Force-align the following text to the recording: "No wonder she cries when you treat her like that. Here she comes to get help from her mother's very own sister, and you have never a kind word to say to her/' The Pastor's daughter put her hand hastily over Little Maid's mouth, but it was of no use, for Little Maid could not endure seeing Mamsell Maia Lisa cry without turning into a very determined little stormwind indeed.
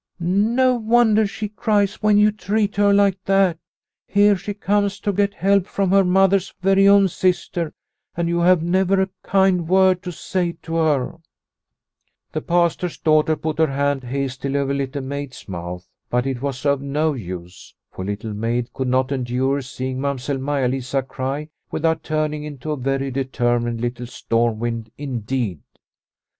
"No 0.57 0.73
wonder 0.77 1.27
she 1.27 1.47
cries 1.47 2.01
when 2.01 2.17
you 2.17 2.31
treat 2.31 2.75
her 2.77 2.91
like 2.91 3.23
that. 3.25 3.59
Here 4.07 4.35
she 4.35 4.55
comes 4.55 4.99
to 5.01 5.13
get 5.13 5.35
help 5.35 5.67
from 5.67 5.91
her 5.91 6.03
mother's 6.03 6.55
very 6.59 6.87
own 6.87 7.07
sister, 7.07 7.71
and 8.17 8.27
you 8.27 8.39
have 8.39 8.63
never 8.63 8.99
a 8.99 9.09
kind 9.21 9.67
word 9.69 10.01
to 10.01 10.11
say 10.11 10.53
to 10.63 10.71
her/' 10.71 11.21
The 12.31 12.41
Pastor's 12.41 12.97
daughter 12.97 13.35
put 13.35 13.59
her 13.59 13.67
hand 13.67 14.05
hastily 14.05 14.57
over 14.57 14.73
Little 14.73 15.03
Maid's 15.03 15.47
mouth, 15.47 15.87
but 16.09 16.25
it 16.25 16.41
was 16.41 16.65
of 16.65 16.81
no 16.81 17.13
use, 17.13 17.75
for 17.91 18.03
Little 18.03 18.33
Maid 18.33 18.73
could 18.73 18.87
not 18.87 19.11
endure 19.11 19.61
seeing 19.61 20.01
Mamsell 20.01 20.39
Maia 20.39 20.67
Lisa 20.67 21.03
cry 21.03 21.47
without 21.69 22.01
turning 22.01 22.43
into 22.43 22.71
a 22.71 22.75
very 22.75 23.11
determined 23.11 23.79
little 23.79 24.07
stormwind 24.07 24.89
indeed. 24.97 25.59